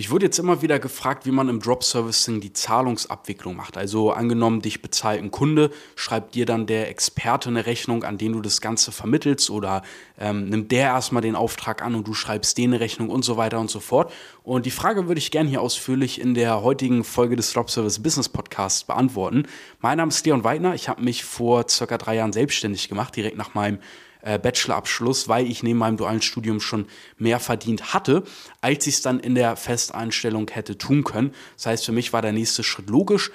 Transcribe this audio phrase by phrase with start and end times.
[0.00, 3.76] Ich wurde jetzt immer wieder gefragt, wie man im Drop Servicing die Zahlungsabwicklung macht.
[3.76, 8.32] Also angenommen, dich bezahlt ein Kunde, schreibt dir dann der Experte eine Rechnung, an den
[8.32, 9.82] du das Ganze vermittelst oder
[10.18, 13.36] ähm, nimmt der erstmal den Auftrag an und du schreibst denen eine Rechnung und so
[13.36, 14.10] weiter und so fort.
[14.42, 18.02] Und die Frage würde ich gerne hier ausführlich in der heutigen Folge des Drop Service
[18.02, 19.42] Business Podcasts beantworten.
[19.80, 20.74] Mein Name ist Leon Weidner.
[20.74, 23.80] Ich habe mich vor circa drei Jahren selbstständig gemacht, direkt nach meinem
[24.22, 26.86] äh, Bachelorabschluss, weil ich neben meinem dualen Studium schon
[27.18, 28.22] mehr verdient hatte,
[28.60, 31.34] als ich es dann in der Festeinstellung hätte tun können.
[31.56, 33.30] Das heißt, für mich war der nächste Schritt logisch.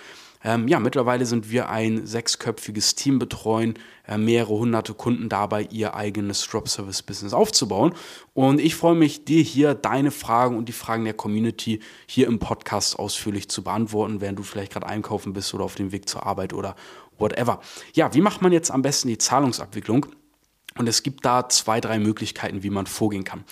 [0.46, 5.96] Ähm, ja, mittlerweile sind wir ein sechsköpfiges Team, betreuen äh, mehrere hunderte Kunden dabei, ihr
[5.96, 7.96] eigenes Drop-Service-Business aufzubauen.
[8.36, 12.38] Und ich freue mich, dir hier deine Fragen und die Fragen der Community hier im
[12.38, 16.28] Podcast ausführlich zu beantworten, während du vielleicht gerade einkaufen bist oder auf dem Weg zur
[16.28, 16.76] Arbeit oder
[17.18, 17.60] whatever.
[17.96, 20.06] Ja, wie macht man jetzt am besten die Zahlungsabwicklung?
[20.78, 23.46] Und es gibt da zwei, drei Möglichkeiten, wie man vorgehen kann.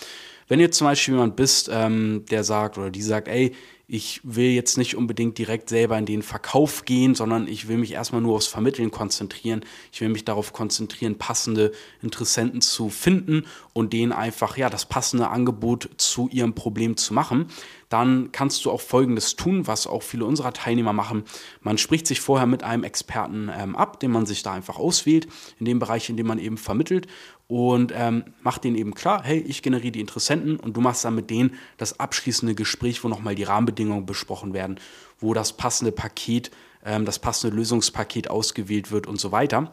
[0.46, 3.54] Wenn jetzt zum Beispiel jemand bist, ähm, der sagt oder die sagt, ey,
[3.86, 7.92] ich will jetzt nicht unbedingt direkt selber in den Verkauf gehen, sondern ich will mich
[7.92, 9.64] erstmal nur aufs Vermitteln konzentrieren.
[9.92, 15.28] Ich will mich darauf konzentrieren, passende Interessenten zu finden und denen einfach ja das passende
[15.28, 17.46] Angebot zu ihrem Problem zu machen.
[17.90, 21.24] Dann kannst du auch Folgendes tun, was auch viele unserer Teilnehmer machen.
[21.60, 25.28] Man spricht sich vorher mit einem Experten ähm, ab, den man sich da einfach auswählt,
[25.58, 27.06] in dem Bereich, in dem man eben vermittelt
[27.54, 31.14] und ähm, macht denen eben klar, hey, ich generiere die Interessenten und du machst dann
[31.14, 34.80] mit denen das abschließende Gespräch, wo nochmal die Rahmenbedingungen besprochen werden,
[35.20, 36.50] wo das passende Paket,
[36.84, 39.70] ähm, das passende Lösungspaket ausgewählt wird und so weiter.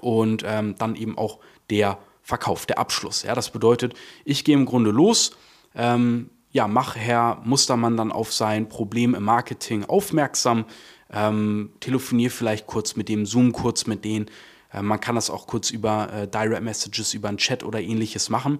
[0.00, 1.38] Und ähm, dann eben auch
[1.70, 3.22] der Verkauf, der Abschluss.
[3.22, 5.36] Ja, das bedeutet, ich gehe im Grunde los,
[5.76, 10.64] ähm, ja, mache Herr Mustermann dann auf sein Problem im Marketing aufmerksam,
[11.12, 14.26] ähm, telefoniere vielleicht kurz mit dem, Zoom kurz mit denen,
[14.82, 18.58] man kann das auch kurz über äh, Direct Messages, über einen Chat oder ähnliches machen.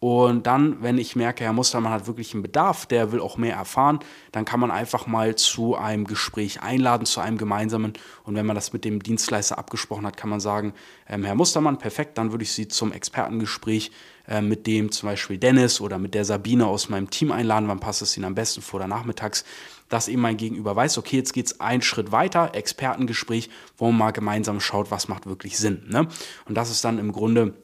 [0.00, 3.56] Und dann, wenn ich merke, Herr Mustermann hat wirklich einen Bedarf, der will auch mehr
[3.56, 3.98] erfahren,
[4.30, 7.94] dann kann man einfach mal zu einem Gespräch einladen, zu einem gemeinsamen.
[8.22, 10.72] Und wenn man das mit dem Dienstleister abgesprochen hat, kann man sagen,
[11.08, 13.90] ähm, Herr Mustermann, perfekt, dann würde ich Sie zum Expertengespräch
[14.28, 17.66] äh, mit dem zum Beispiel Dennis oder mit der Sabine aus meinem Team einladen.
[17.66, 19.44] Wann passt es Ihnen am besten vor oder nachmittags?
[19.88, 23.98] Dass eben mein Gegenüber weiß, okay, jetzt geht es einen Schritt weiter, Expertengespräch, wo man
[23.98, 25.82] mal gemeinsam schaut, was macht wirklich Sinn.
[25.88, 26.06] Ne?
[26.44, 27.54] Und das ist dann im Grunde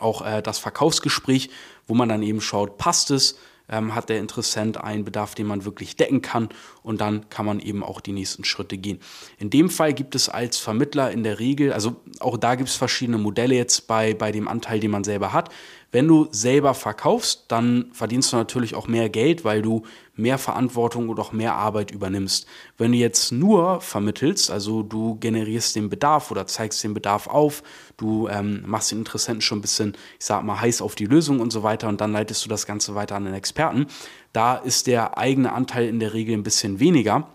[0.00, 1.50] auch äh, das Verkaufsgespräch,
[1.86, 5.64] wo man dann eben schaut, passt es, ähm, hat der Interessent einen Bedarf, den man
[5.64, 6.48] wirklich decken kann
[6.82, 9.00] und dann kann man eben auch die nächsten Schritte gehen.
[9.38, 12.76] In dem Fall gibt es als Vermittler in der Regel, also auch da gibt es
[12.76, 15.50] verschiedene Modelle jetzt bei, bei dem Anteil, den man selber hat.
[15.94, 19.84] Wenn du selber verkaufst, dann verdienst du natürlich auch mehr Geld, weil du
[20.16, 22.48] mehr Verantwortung und auch mehr Arbeit übernimmst.
[22.76, 27.62] Wenn du jetzt nur vermittelst, also du generierst den Bedarf oder zeigst den Bedarf auf,
[27.96, 31.38] du ähm, machst den Interessenten schon ein bisschen, ich sag mal, heiß auf die Lösung
[31.38, 33.86] und so weiter und dann leitest du das Ganze weiter an den Experten,
[34.32, 37.28] da ist der eigene Anteil in der Regel ein bisschen weniger.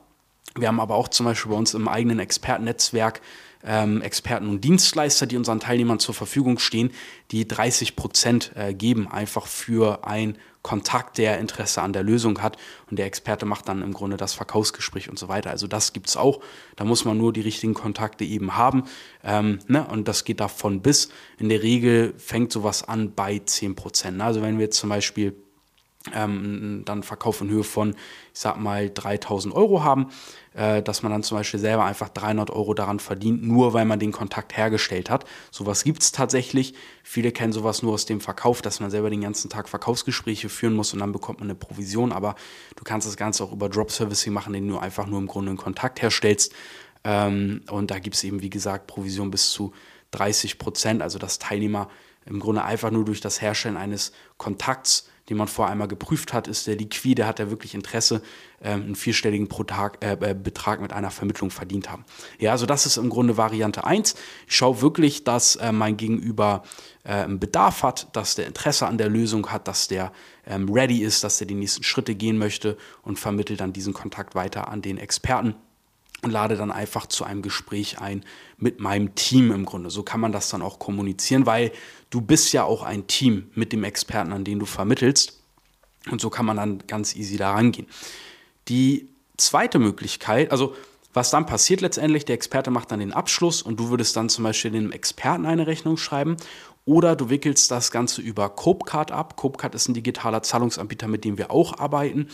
[0.57, 3.21] Wir haben aber auch zum Beispiel bei uns im eigenen Expertennetzwerk
[3.63, 6.91] ähm, Experten und Dienstleister, die unseren Teilnehmern zur Verfügung stehen,
[7.31, 12.57] die 30 Prozent äh, geben, einfach für einen Kontakt, der Interesse an der Lösung hat.
[12.89, 15.49] Und der Experte macht dann im Grunde das Verkaufsgespräch und so weiter.
[15.49, 16.41] Also das gibt es auch.
[16.75, 18.83] Da muss man nur die richtigen Kontakte eben haben.
[19.23, 19.87] Ähm, ne?
[19.87, 21.09] Und das geht davon bis.
[21.37, 24.21] In der Regel fängt sowas an bei 10 Prozent.
[24.21, 25.35] Also wenn wir jetzt zum Beispiel
[26.13, 27.91] ähm, dann Verkauf in Höhe von,
[28.33, 30.07] ich sag mal, 3000 Euro haben,
[30.53, 33.99] äh, dass man dann zum Beispiel selber einfach 300 Euro daran verdient, nur weil man
[33.99, 35.25] den Kontakt hergestellt hat.
[35.51, 36.73] Sowas gibt es tatsächlich.
[37.03, 40.73] Viele kennen sowas nur aus dem Verkauf, dass man selber den ganzen Tag Verkaufsgespräche führen
[40.73, 42.13] muss und dann bekommt man eine Provision.
[42.13, 42.35] Aber
[42.77, 45.49] du kannst das Ganze auch über Drop Servicing machen, indem du einfach nur im Grunde
[45.49, 46.53] einen Kontakt herstellst.
[47.03, 49.73] Ähm, und da gibt es eben, wie gesagt, Provision bis zu
[50.11, 51.89] 30 Prozent, also dass Teilnehmer
[52.29, 56.47] im Grunde einfach nur durch das Herstellen eines Kontakts den man vorher einmal geprüft hat,
[56.47, 58.21] ist der liquide, hat er wirklich Interesse,
[58.61, 62.03] ähm, einen vierstelligen pro Tag, äh, äh, Betrag mit einer Vermittlung verdient haben.
[62.39, 64.15] Ja, also das ist im Grunde Variante 1.
[64.47, 66.63] Ich schaue wirklich, dass äh, mein Gegenüber
[67.03, 70.11] äh, einen Bedarf hat, dass der Interesse an der Lösung hat, dass der
[70.47, 74.33] ähm, ready ist, dass er die nächsten Schritte gehen möchte und vermittelt dann diesen Kontakt
[74.35, 75.55] weiter an den Experten
[76.21, 78.23] und lade dann einfach zu einem Gespräch ein
[78.57, 79.89] mit meinem Team im Grunde.
[79.89, 81.71] So kann man das dann auch kommunizieren, weil
[82.09, 85.39] du bist ja auch ein Team mit dem Experten, an den du vermittelst.
[86.09, 87.87] Und so kann man dann ganz easy da rangehen.
[88.67, 90.75] Die zweite Möglichkeit, also
[91.13, 94.43] was dann passiert letztendlich, der Experte macht dann den Abschluss und du würdest dann zum
[94.43, 96.37] Beispiel dem Experten eine Rechnung schreiben
[96.85, 99.35] oder du wickelst das Ganze über Copecard ab.
[99.35, 102.29] Copecard ist ein digitaler Zahlungsanbieter, mit dem wir auch arbeiten.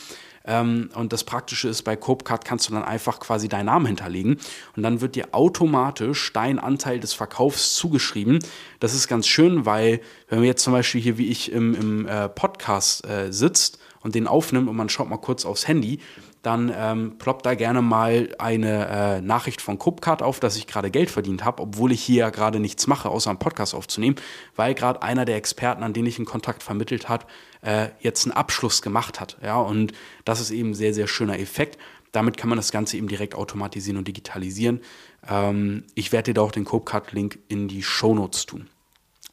[0.46, 4.38] Ähm, und das Praktische ist, bei Copecard kannst du dann einfach quasi deinen Namen hinterlegen
[4.76, 8.40] und dann wird dir automatisch dein Anteil des Verkaufs zugeschrieben.
[8.80, 12.08] Das ist ganz schön, weil wenn wir jetzt zum Beispiel hier wie ich im, im
[12.08, 16.00] äh, Podcast äh, sitzt und den aufnimmt und man schaut mal kurz aufs Handy,
[16.44, 20.92] dann ähm, ploppt da gerne mal eine äh, Nachricht von Copcard auf, dass ich gerade
[20.92, 24.16] Geld verdient habe, obwohl ich hier ja gerade nichts mache, außer einen Podcast aufzunehmen,
[24.56, 27.26] weil gerade einer der Experten, an den ich einen Kontakt vermittelt habe,
[27.62, 29.38] äh, jetzt einen Abschluss gemacht hat.
[29.44, 29.92] Ja, und
[30.24, 31.80] das ist eben ein sehr, sehr schöner Effekt.
[32.12, 34.82] Damit kann man das Ganze eben direkt automatisieren und digitalisieren.
[35.28, 38.70] Ähm, ich werde dir da auch den Copecard-Link in die Show Notes tun.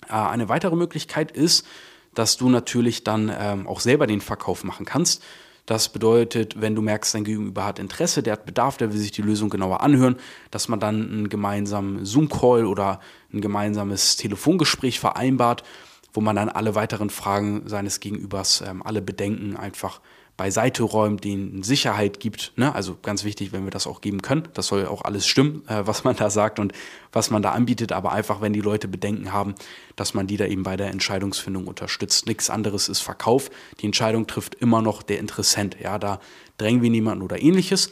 [0.08, 1.66] Äh, eine weitere Möglichkeit ist,
[2.14, 5.22] dass du natürlich dann ähm, auch selber den Verkauf machen kannst.
[5.66, 9.12] Das bedeutet, wenn du merkst, dein Gegenüber hat Interesse, der hat Bedarf, der will sich
[9.12, 10.16] die Lösung genauer anhören,
[10.50, 13.00] dass man dann einen gemeinsamen Zoom-Call oder
[13.32, 15.62] ein gemeinsames Telefongespräch vereinbart,
[16.12, 20.00] wo man dann alle weiteren Fragen seines Gegenübers, ähm, alle Bedenken einfach
[20.36, 22.52] beiseite räumt, denen Sicherheit gibt.
[22.56, 22.74] Ne?
[22.74, 24.48] Also ganz wichtig, wenn wir das auch geben können.
[24.54, 26.72] Das soll auch alles stimmen, äh, was man da sagt und
[27.12, 27.92] was man da anbietet.
[27.92, 29.54] Aber einfach, wenn die Leute Bedenken haben,
[29.94, 32.26] dass man die da eben bei der Entscheidungsfindung unterstützt.
[32.26, 33.50] Nichts anderes ist Verkauf.
[33.80, 35.76] Die Entscheidung trifft immer noch der Interessent.
[35.80, 36.18] Ja, da
[36.56, 37.90] drängen wir niemanden oder ähnliches.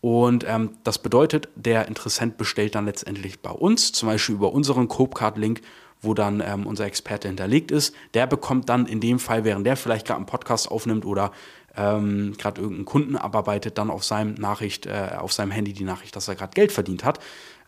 [0.00, 4.88] Und ähm, das bedeutet, der Interessent bestellt dann letztendlich bei uns, zum Beispiel über unseren
[4.88, 5.62] Copecard-Link
[6.06, 7.94] wo dann ähm, unser Experte hinterlegt ist.
[8.14, 11.32] Der bekommt dann in dem Fall, während der vielleicht gerade einen Podcast aufnimmt oder
[11.76, 16.16] ähm, gerade irgendeinen Kunden abarbeitet, dann auf seinem Nachricht, äh, auf seinem Handy die Nachricht,
[16.16, 17.18] dass er gerade Geld verdient hat.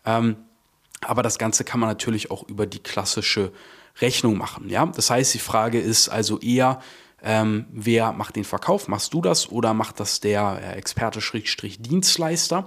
[0.05, 0.37] Ähm,
[1.01, 3.51] aber das Ganze kann man natürlich auch über die klassische
[4.01, 4.69] Rechnung machen.
[4.69, 4.85] Ja?
[4.87, 6.79] Das heißt, die Frage ist also eher,
[7.21, 8.87] ähm, wer macht den Verkauf?
[8.87, 12.65] Machst du das oder macht das der äh, Experte-Dienstleister?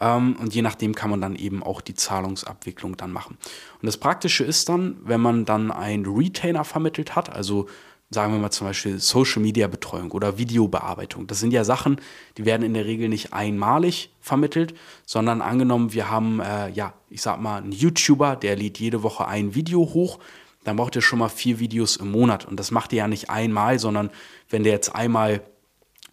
[0.00, 3.36] Ähm, und je nachdem kann man dann eben auch die Zahlungsabwicklung dann machen.
[3.80, 7.66] Und das Praktische ist dann, wenn man dann einen Retainer vermittelt hat, also
[8.10, 11.26] sagen wir mal zum Beispiel Social Media Betreuung oder Videobearbeitung.
[11.26, 12.00] Das sind ja Sachen,
[12.38, 14.74] die werden in der Regel nicht einmalig vermittelt,
[15.04, 19.26] sondern angenommen, wir haben, äh, ja, ich sag mal, einen YouTuber, der lädt jede Woche
[19.28, 20.18] ein Video hoch,
[20.64, 22.46] dann braucht er schon mal vier Videos im Monat.
[22.46, 24.10] Und das macht er ja nicht einmal, sondern
[24.48, 25.42] wenn der jetzt einmal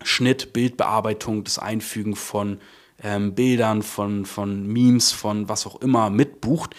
[0.04, 2.60] Schnitt, Bildbearbeitung, das Einfügen von
[3.04, 6.76] ähm, Bildern, von, von Memes, von was auch immer mitbucht,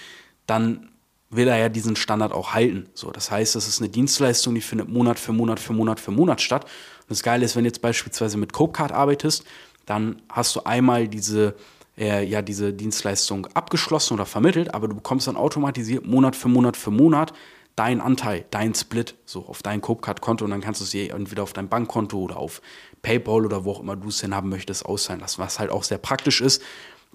[0.47, 0.91] dann
[1.31, 2.89] will er ja diesen Standard auch halten.
[2.95, 6.13] So, das heißt, das ist eine Dienstleistung, die findet Monat für Monat für Monat für
[6.13, 6.65] Monat statt.
[6.65, 9.45] Und das Geile ist, wenn du jetzt beispielsweise mit Copecard arbeitest,
[9.87, 11.55] dann hast du einmal diese,
[11.99, 16.77] äh, ja, diese Dienstleistung abgeschlossen oder vermittelt, aber du bekommst dann automatisiert Monat für Monat
[16.77, 17.33] für Monat
[17.77, 21.53] dein Anteil, dein Split, so auf dein Copecard-Konto und dann kannst du es entweder auf
[21.53, 22.63] dein Bankkonto oder auf
[23.03, 25.85] PayPal oder wo auch immer du es hin haben möchtest, auszahlen lassen, was halt auch
[25.85, 26.63] sehr praktisch ist.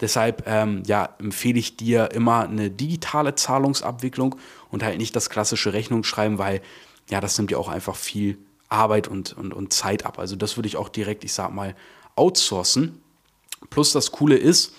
[0.00, 4.36] Deshalb ähm, ja, empfehle ich dir immer eine digitale Zahlungsabwicklung
[4.70, 6.62] und halt nicht das klassische Rechnungsschreiben, weil
[7.10, 8.38] ja, das nimmt ja auch einfach viel
[8.68, 10.18] Arbeit und, und, und Zeit ab.
[10.18, 11.74] Also das würde ich auch direkt, ich sag mal,
[12.16, 13.02] outsourcen.
[13.70, 14.74] Plus das Coole ist,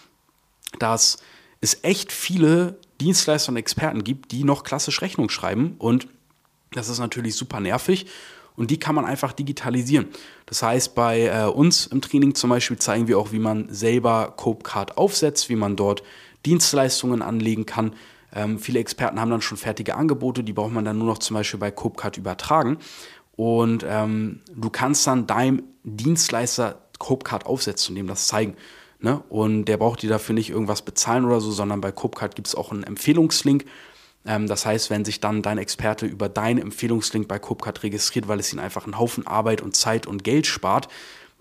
[0.80, 1.20] dass
[1.64, 6.08] es echt viele Dienstleister und Experten gibt, die noch klassisch Rechnung schreiben und
[6.72, 8.06] das ist natürlich super nervig
[8.58, 10.08] und die kann man einfach digitalisieren.
[10.46, 14.34] Das heißt, bei äh, uns im Training zum Beispiel zeigen wir auch, wie man selber
[14.36, 16.04] Copecard aufsetzt, wie man dort
[16.46, 17.94] Dienstleistungen anlegen kann.
[18.36, 21.36] Ähm, viele Experten haben dann schon fertige Angebote, die braucht man dann nur noch zum
[21.36, 22.78] Beispiel bei Copecard übertragen.
[23.36, 28.56] Und ähm, du kannst dann deinem Dienstleister Copecard aufsetzen und dem das zeigen.
[29.04, 29.22] Ne?
[29.30, 32.56] Und der braucht dir dafür nicht irgendwas bezahlen oder so, sondern bei Copecard gibt es
[32.56, 33.66] auch einen Empfehlungslink
[34.26, 38.40] ähm, das heißt, wenn sich dann dein Experte über deinen Empfehlungslink bei Copecard registriert, weil
[38.40, 40.88] es ihn einfach einen Haufen Arbeit und Zeit und Geld spart,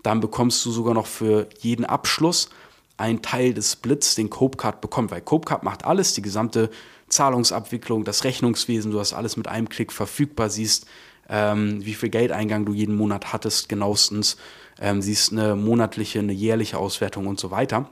[0.01, 2.49] dann bekommst du sogar noch für jeden Abschluss
[2.97, 6.69] einen Teil des Splits, den Copecard bekommt, weil Copecard macht alles, die gesamte
[7.07, 10.85] Zahlungsabwicklung, das Rechnungswesen, du hast alles mit einem Klick verfügbar, siehst,
[11.29, 14.37] ähm, wie viel Geldeingang du jeden Monat hattest, genauestens,
[14.79, 17.89] ähm, siehst eine monatliche, eine jährliche Auswertung und so weiter.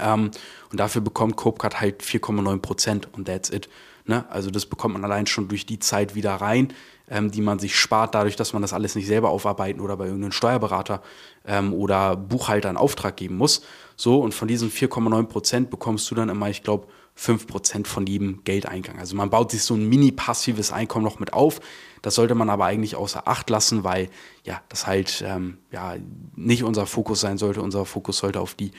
[0.00, 0.30] Ähm,
[0.70, 3.68] und dafür bekommt Copecard halt 4,9 Prozent und that's it.
[4.04, 4.24] Ne?
[4.30, 6.72] Also das bekommt man allein schon durch die Zeit wieder rein,
[7.10, 10.06] ähm, die man sich spart, dadurch, dass man das alles nicht selber aufarbeiten oder bei
[10.06, 11.02] irgendeinem Steuerberater
[11.46, 13.62] ähm, oder Buchhalter einen Auftrag geben muss.
[13.96, 16.86] So, und von diesen 4,9 Prozent bekommst du dann immer, ich glaube,
[17.18, 19.00] 5 Prozent von jedem Geldeingang.
[19.00, 21.58] Also man baut sich so ein mini-passives Einkommen noch mit auf.
[22.00, 24.08] Das sollte man aber eigentlich außer Acht lassen, weil
[24.44, 25.96] ja, das halt ähm, ja,
[26.36, 27.60] nicht unser Fokus sein sollte.
[27.60, 28.70] Unser Fokus sollte auf die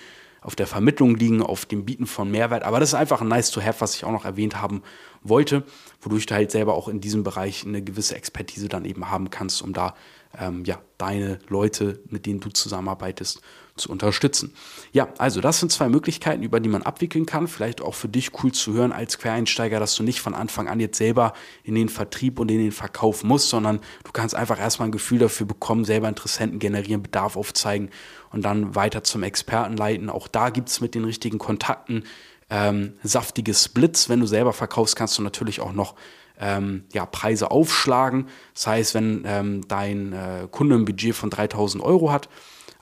[0.42, 2.64] auf der Vermittlung liegen, auf dem Bieten von Mehrwert.
[2.64, 4.84] Aber das ist einfach ein nice to have, was ich auch noch erwähnt haben
[5.22, 5.66] wollte,
[6.00, 9.62] wodurch du halt selber auch in diesem Bereich eine gewisse Expertise dann eben haben kannst,
[9.62, 9.96] um da
[10.38, 13.42] ähm, ja, deine Leute, mit denen du zusammenarbeitest,
[13.80, 14.54] zu unterstützen.
[14.92, 17.48] Ja, also das sind zwei Möglichkeiten, über die man abwickeln kann.
[17.48, 20.80] Vielleicht auch für dich cool zu hören als Quereinsteiger, dass du nicht von Anfang an
[20.80, 21.34] jetzt selber
[21.64, 25.20] in den Vertrieb und in den Verkauf musst, sondern du kannst einfach erstmal ein Gefühl
[25.20, 27.90] dafür bekommen, selber Interessenten generieren, Bedarf aufzeigen
[28.32, 30.10] und dann weiter zum Experten leiten.
[30.10, 32.04] Auch da gibt es mit den richtigen Kontakten
[32.50, 34.10] ähm, saftige Splits.
[34.10, 35.96] Wenn du selber verkaufst, kannst du natürlich auch noch
[36.40, 38.28] ähm, ja, Preise aufschlagen.
[38.54, 42.30] Das heißt, wenn ähm, dein äh, Kunde ein Budget von 3000 Euro hat,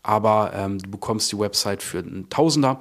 [0.04, 2.80] aber ähm, du bekommst die Website für einen Tausender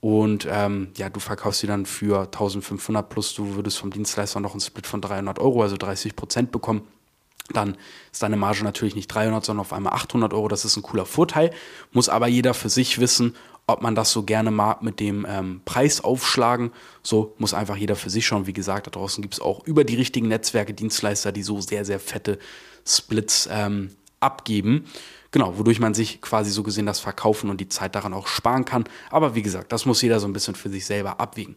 [0.00, 4.52] und ähm, ja, du verkaufst sie dann für 1500 plus, du würdest vom Dienstleister noch
[4.52, 6.82] einen Split von 300 Euro, also 30 Prozent bekommen
[7.52, 7.76] dann
[8.12, 10.48] ist deine Marge natürlich nicht 300, sondern auf einmal 800 Euro.
[10.48, 11.50] Das ist ein cooler Vorteil.
[11.92, 13.34] Muss aber jeder für sich wissen,
[13.68, 16.72] ob man das so gerne mag mit dem ähm, Preis aufschlagen.
[17.02, 18.46] So muss einfach jeder für sich schauen.
[18.46, 21.84] Wie gesagt, da draußen gibt es auch über die richtigen Netzwerke Dienstleister, die so sehr,
[21.84, 22.38] sehr fette
[22.86, 24.84] Splits ähm, abgeben.
[25.30, 28.64] Genau, wodurch man sich quasi so gesehen das Verkaufen und die Zeit daran auch sparen
[28.64, 28.84] kann.
[29.10, 31.56] Aber wie gesagt, das muss jeder so ein bisschen für sich selber abwägen.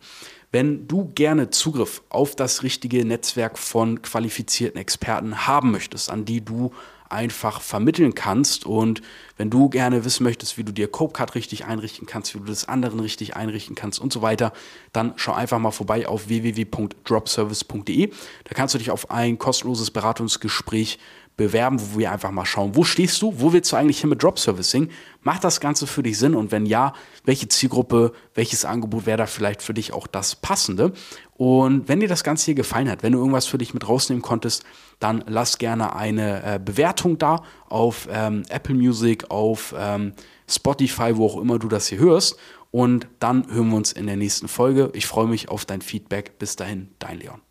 [0.51, 6.43] Wenn du gerne Zugriff auf das richtige Netzwerk von qualifizierten Experten haben möchtest, an die
[6.43, 6.71] du
[7.11, 9.01] einfach vermitteln kannst und
[9.37, 12.67] wenn du gerne wissen möchtest, wie du dir Copecard richtig einrichten kannst, wie du das
[12.67, 14.53] anderen richtig einrichten kannst und so weiter,
[14.93, 18.11] dann schau einfach mal vorbei auf www.dropservice.de.
[18.43, 20.99] Da kannst du dich auf ein kostenloses Beratungsgespräch
[21.37, 24.21] bewerben, wo wir einfach mal schauen, wo stehst du, wo willst du eigentlich hin mit
[24.21, 24.89] Drop Servicing?
[25.21, 26.93] Macht das Ganze für dich Sinn und wenn ja,
[27.25, 30.93] welche Zielgruppe, welches Angebot wäre da vielleicht für dich auch das passende?
[31.33, 34.21] Und wenn dir das Ganze hier gefallen hat, wenn du irgendwas für dich mit rausnehmen
[34.21, 34.63] konntest,
[34.99, 40.13] dann lass gerne eine äh, Bewertung da auf ähm, Apple Music, auf ähm,
[40.47, 42.35] Spotify, wo auch immer du das hier hörst.
[42.69, 44.91] Und dann hören wir uns in der nächsten Folge.
[44.93, 46.39] Ich freue mich auf dein Feedback.
[46.39, 47.41] Bis dahin, dein Leon.